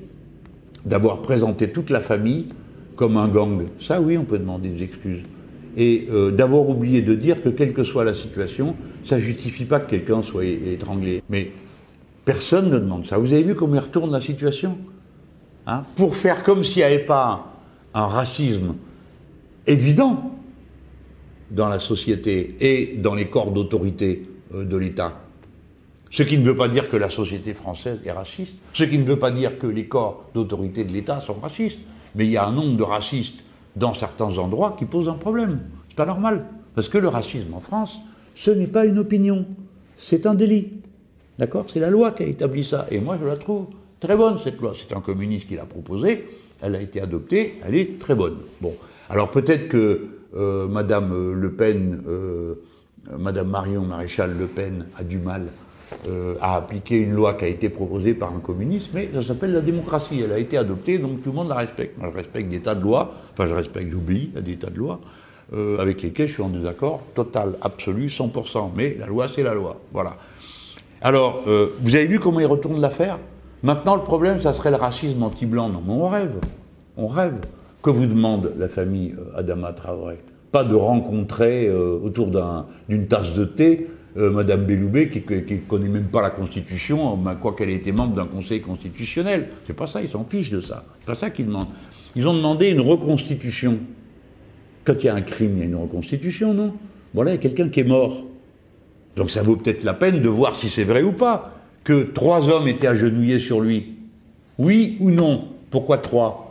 [0.86, 2.48] d'avoir présenté toute la famille
[2.96, 3.64] comme un gang.
[3.80, 5.24] Ça, oui, on peut demander des excuses
[5.76, 9.66] et euh, d'avoir oublié de dire que quelle que soit la situation, ça ne justifie
[9.66, 11.24] pas que quelqu'un soit étranglé.
[11.30, 11.52] Mais
[12.26, 13.18] personne ne demande ça.
[13.18, 14.78] Vous avez vu comment il retourne la situation
[15.66, 15.84] hein?
[15.96, 17.54] Pour faire comme s'il n'y avait pas
[17.94, 18.76] un racisme
[19.66, 20.33] évident
[21.54, 25.22] dans la société et dans les corps d'autorité euh, de l'État.
[26.10, 29.04] Ce qui ne veut pas dire que la société française est raciste, ce qui ne
[29.04, 31.80] veut pas dire que les corps d'autorité de l'État sont racistes,
[32.16, 33.44] mais il y a un nombre de racistes
[33.76, 35.62] dans certains endroits qui posent un problème.
[35.90, 36.46] C'est pas normal.
[36.76, 37.98] Parce que le racisme en France,
[38.36, 39.46] ce n'est pas une opinion,
[39.98, 40.72] c'est un délit.
[41.40, 41.66] D'accord?
[41.72, 42.88] C'est la loi qui a établi ça.
[42.92, 43.68] Et moi, je la trouve
[44.00, 44.74] très bonne, cette loi.
[44.78, 46.28] C'est un communiste qui l'a proposée,
[46.62, 48.38] elle a été adoptée, elle est très bonne.
[48.62, 48.74] Bon.
[49.10, 52.56] Alors peut-être que Madame Le Pen, euh,
[53.18, 55.48] Madame Marion Maréchal Le Pen a du mal
[56.08, 59.54] euh, a appliqué une loi qui a été proposée par un communiste, mais ça s'appelle
[59.54, 60.22] la démocratie.
[60.24, 61.98] Elle a été adoptée, donc tout le monde la respecte.
[61.98, 64.78] Moi, je respecte des tas de lois, enfin, je respecte, j'oublie, à des tas de
[64.78, 65.00] lois,
[65.54, 68.72] euh, avec lesquelles je suis en désaccord total, absolu, 100%.
[68.76, 69.78] Mais la loi, c'est la loi.
[69.92, 70.18] Voilà.
[71.02, 73.20] Alors, euh, vous avez vu comment il retourne l'affaire?
[73.62, 75.70] Maintenant, le problème, ça serait le racisme anti-blanc.
[75.70, 76.36] Non, mais on rêve.
[76.98, 77.40] On rêve.
[77.84, 80.18] Que vous demande la famille Adama Traoré?
[80.52, 82.32] Pas de rencontrer autour
[82.88, 87.56] d'une tasse de thé euh, Madame Belloubet qui, ne connaît même pas la Constitution, quoi
[87.56, 89.50] qu'elle ait été membre d'un Conseil constitutionnel.
[89.64, 90.86] C'est pas ça, ils s'en fichent de ça.
[91.00, 91.70] C'est pas ça qu'ils demandent.
[92.16, 93.80] Ils ont demandé une reconstitution.
[94.86, 96.74] Quand il y a un crime, il y a une reconstitution, non?
[97.16, 98.24] Voilà, il y a quelqu'un qui est mort.
[99.16, 102.50] Donc ça vaut peut-être la peine de voir si c'est vrai ou pas que trois
[102.50, 103.96] hommes étaient agenouillés sur lui.
[104.60, 105.48] Oui ou non?
[105.72, 106.43] Pourquoi trois?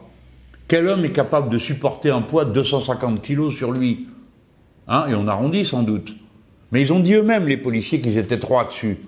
[0.68, 4.08] Quel homme est capable de supporter un poids de 250 kilos sur lui?
[4.88, 6.16] Hein Et on arrondit sans doute.
[6.70, 8.98] Mais ils ont dit eux-mêmes, les policiers, qu'ils étaient trois dessus.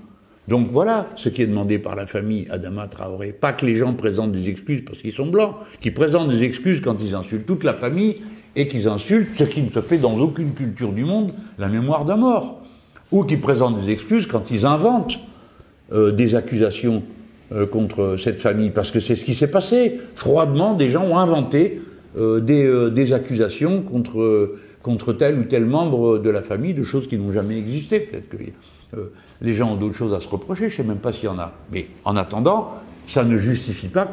[0.47, 3.33] Donc voilà ce qui est demandé par la famille Adama Traoré.
[3.33, 6.83] Pas que les gens présentent des excuses parce qu'ils sont blancs, qu'ils présentent des excuses
[6.83, 8.17] quand ils insultent toute la famille
[8.55, 12.05] et qu'ils insultent, ce qui ne se fait dans aucune culture du monde, la mémoire
[12.05, 12.61] d'un mort.
[13.11, 15.19] Ou qu'ils présentent des excuses quand ils inventent
[15.93, 17.03] euh, des accusations
[17.53, 18.71] euh, contre cette famille.
[18.71, 20.01] Parce que c'est ce qui s'est passé.
[20.15, 21.81] Froidement, des gens ont inventé
[22.17, 27.09] euh, des, des, accusations contre, contre tel ou tel membre de la famille, de choses
[27.09, 28.01] qui n'ont jamais existé.
[28.01, 28.37] Peut-être que
[28.97, 31.25] euh, les gens ont d'autres choses à se reprocher, je ne sais même pas s'il
[31.25, 31.53] y en a.
[31.73, 32.73] Mais en attendant,
[33.07, 34.11] ça ne justifie pas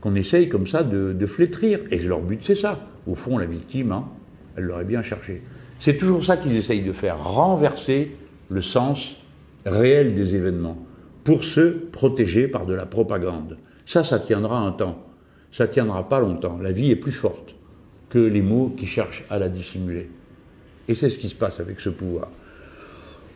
[0.00, 1.80] qu'on essaye comme ça de, flétrir.
[1.90, 2.80] Et leur but, c'est ça.
[3.06, 4.04] Au fond, la victime, hein,
[4.56, 5.42] elle l'aurait bien cherché.
[5.78, 8.16] C'est toujours ça qu'ils essayent de faire, renverser
[8.48, 9.16] le sens
[9.64, 10.78] réel des événements,
[11.26, 13.58] pour se protéger par de la propagande.
[13.84, 15.04] Ça, ça tiendra un temps.
[15.52, 16.56] Ça tiendra pas longtemps.
[16.62, 17.56] La vie est plus forte
[18.08, 20.08] que les mots qui cherchent à la dissimuler.
[20.86, 22.28] Et c'est ce qui se passe avec ce pouvoir.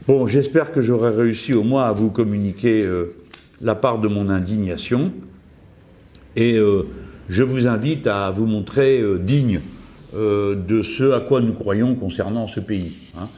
[0.06, 3.16] Bon, j'espère que j'aurai réussi au moins à vous communiquer euh,
[3.60, 5.12] la part de mon indignation.
[6.36, 6.84] Et euh,
[7.28, 9.60] je vous invite à vous montrer euh, digne
[10.12, 12.96] de ce à quoi nous croyons concernant ce pays.
[13.16, 13.28] Hein.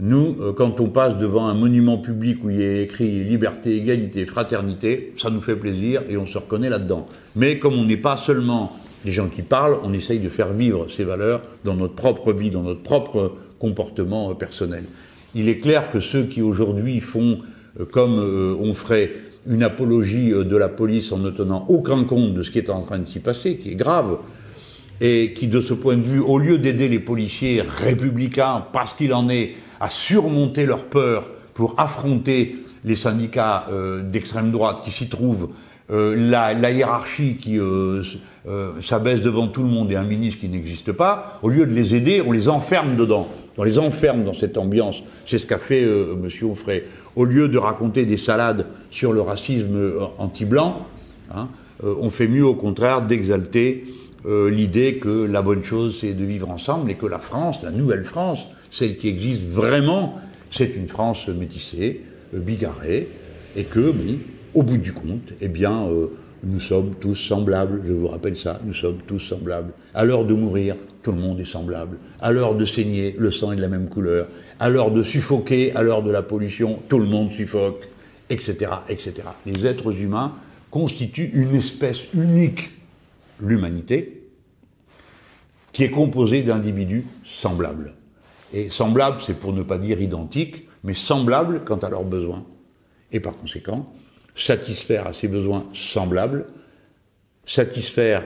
[0.00, 5.12] Nous, quand on passe devant un monument public où il est écrit liberté, égalité, fraternité,
[5.16, 7.06] ça nous fait plaisir et on se reconnaît là-dedans.
[7.36, 8.72] Mais comme on n'est pas seulement
[9.04, 12.50] des gens qui parlent, on essaye de faire vivre ces valeurs dans notre propre vie,
[12.50, 14.84] dans notre propre comportement personnel.
[15.34, 17.38] Il est clair que ceux qui aujourd'hui font
[17.78, 19.10] euh, comme euh, on ferait
[19.46, 22.70] une apologie euh, de la police en ne tenant aucun compte de ce qui est
[22.70, 24.18] en train de s'y passer, qui est grave,
[25.00, 29.14] et qui, de ce point de vue, au lieu d'aider les policiers républicains, parce qu'il
[29.14, 33.66] en est, à surmonter leur peur pour affronter les syndicats
[34.04, 35.50] d'extrême droite qui s'y trouvent,
[35.90, 37.58] la, la, hiérarchie qui
[38.80, 41.94] s'abaisse devant tout le monde et un ministre qui n'existe pas, au lieu de les
[41.94, 43.28] aider, on les enferme dedans
[43.60, 45.02] on les enferme dans cette ambiance.
[45.26, 46.50] C'est ce qu'a fait euh, M.
[46.50, 46.84] Offray.
[47.14, 50.86] Au lieu de raconter des salades sur le racisme euh, anti-blanc,
[51.34, 51.48] hein,
[51.84, 53.84] euh, on fait mieux au contraire d'exalter
[54.26, 58.04] l'idée que la bonne chose c'est de vivre ensemble et que la France, la nouvelle
[58.04, 60.18] France, celle qui existe vraiment,
[60.50, 62.02] c'est une France métissée,
[62.32, 63.08] bigarrée,
[63.56, 64.18] et que, bon,
[64.54, 65.88] au bout du compte, eh bien,
[66.42, 69.72] nous sommes tous semblables, je vous rappelle ça, nous sommes tous semblables.
[69.94, 71.98] À l'heure de mourir, tout le monde est semblable.
[72.20, 74.28] À l'heure de saigner, le sang est de la même couleur.
[74.58, 77.88] À l'heure de suffoquer, à l'heure de la pollution, tout le monde suffoque,
[78.28, 79.14] etc., etc.
[79.46, 80.34] Les êtres humains
[80.70, 82.70] constituent une espèce unique,
[83.40, 84.22] l'humanité,
[85.72, 87.92] qui est composée d'individus semblables.
[88.52, 92.44] Et semblables, c'est pour ne pas dire identiques, mais semblables quant à leurs besoins.
[93.12, 93.92] Et par conséquent,
[94.34, 96.46] satisfaire à ces besoins semblables,
[97.46, 98.24] satisfaire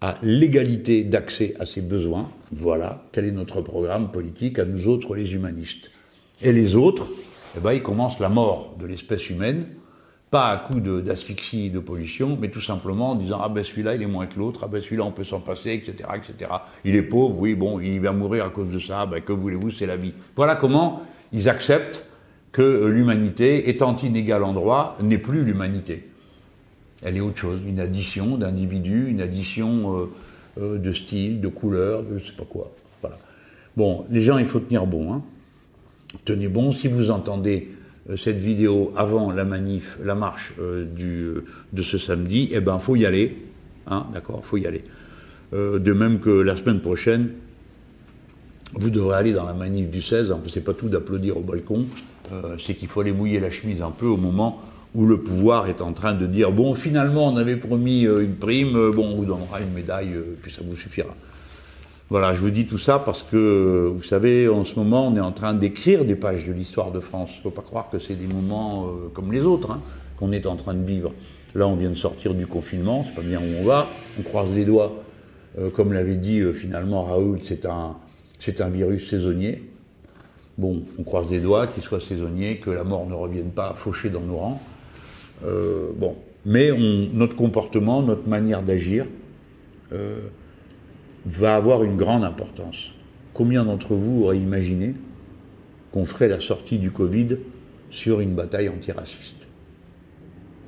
[0.00, 5.14] à l'égalité d'accès à ces besoins, voilà quel est notre programme politique à nous autres
[5.14, 5.90] les humanistes.
[6.42, 7.06] Et les autres,
[7.56, 9.66] eh ben, ils commencent la mort de l'espèce humaine,
[10.32, 14.02] pas à coup d'asphyxie, de, pollution, mais tout simplement en disant ah ben celui-là il
[14.02, 16.50] est moins que l'autre, ah ben celui-là on peut s'en passer, etc., etc.
[16.86, 19.70] Il est pauvre, oui bon, il va mourir à cause de ça, ben que voulez-vous,
[19.70, 20.14] c'est la vie.
[20.34, 21.02] Voilà comment
[21.34, 22.06] ils acceptent
[22.50, 26.08] que l'humanité, étant inégale en droit, n'est plus l'humanité.
[27.02, 30.06] Elle est autre chose, une addition d'individus, une addition euh,
[30.58, 32.72] euh, de style, de couleurs, de je sais pas quoi.
[33.02, 33.18] Voilà.
[33.76, 35.12] Bon, les gens, il faut tenir bon.
[35.12, 35.22] Hein.
[36.24, 36.72] Tenez bon.
[36.72, 37.81] Si vous entendez euh,
[38.16, 40.54] cette vidéo avant la manif, la marche
[40.96, 41.28] du,
[41.72, 43.36] de ce samedi, eh ben, faut y aller.
[43.86, 44.06] Hein,
[44.42, 44.82] faut y aller.
[45.52, 47.30] de même que la semaine prochaine,
[48.74, 50.34] vous devrez aller dans la manif du 16.
[50.52, 51.86] C'est pas tout d'applaudir au balcon.
[52.32, 54.60] Euh, c'est qu'il faut aller mouiller la chemise un peu au moment
[54.94, 58.34] où le pouvoir est en train de dire bon finalement on avait promis euh, une
[58.34, 61.14] prime, euh, bon on vous donnera une médaille, puis ça vous suffira.
[62.12, 65.20] Voilà, je vous dis tout ça parce que, vous savez, en ce moment, on est
[65.20, 67.30] en train d'écrire des pages de l'histoire de France.
[67.32, 69.80] Il ne faut pas croire que c'est des moments comme les autres hein,
[70.18, 71.14] qu'on est en train de vivre.
[71.54, 73.88] Là, on vient de sortir du confinement, c'est pas bien où on va,
[74.20, 74.92] on croise les doigts.
[75.74, 77.96] comme l'avait dit finalement Raoul, c'est un,
[78.38, 79.62] c'est un virus saisonnier.
[80.58, 84.10] Bon, on croise les doigts qu'il soit saisonnier, que la mort ne revienne pas faucher
[84.10, 84.60] dans nos rangs.
[85.46, 86.72] Euh, bon, mais
[87.14, 89.06] notre comportement, notre manière d'agir
[89.94, 90.20] euh,
[91.26, 92.90] va avoir une grande importance.
[93.34, 94.94] Combien d'entre vous auraient imaginé
[95.90, 97.38] qu'on ferait la sortie du Covid
[97.90, 99.46] sur une bataille antiraciste?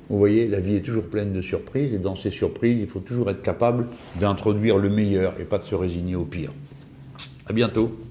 [0.09, 2.99] Vous voyez, la vie est toujours pleine de surprises, et dans ces surprises, il faut
[2.99, 3.87] toujours être capable
[4.19, 6.51] d'introduire le meilleur et pas de se résigner au pire.
[7.47, 8.04] À bientôt.